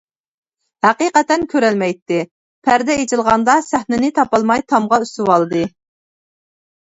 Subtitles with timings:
[0.85, 2.17] ھەقىقەتەن كۆرەلمەيتتى،
[2.69, 5.61] پەردە ئېچىلغاندا، سەھنىنى تاپالماي تامغا ئۈسۈۋالدى.